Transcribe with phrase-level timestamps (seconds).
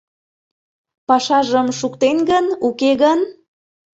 [1.07, 3.19] Пашажым шуктен гын, уке гын?